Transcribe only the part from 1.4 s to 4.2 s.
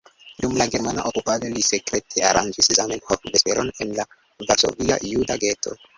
li sekrete aranĝis Zamenhof-vesperon en la